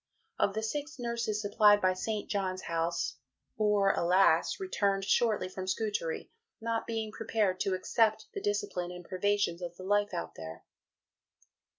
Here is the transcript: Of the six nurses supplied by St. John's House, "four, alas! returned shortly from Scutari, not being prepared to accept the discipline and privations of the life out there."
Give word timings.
Of 0.39 0.55
the 0.55 0.63
six 0.63 0.97
nurses 0.97 1.39
supplied 1.39 1.79
by 1.79 1.93
St. 1.93 2.27
John's 2.27 2.63
House, 2.63 3.17
"four, 3.55 3.91
alas! 3.93 4.59
returned 4.59 5.05
shortly 5.05 5.47
from 5.47 5.67
Scutari, 5.67 6.31
not 6.59 6.87
being 6.87 7.11
prepared 7.11 7.59
to 7.59 7.75
accept 7.75 8.25
the 8.33 8.41
discipline 8.41 8.89
and 8.89 9.05
privations 9.05 9.61
of 9.61 9.75
the 9.77 9.83
life 9.83 10.11
out 10.11 10.33
there." 10.33 10.63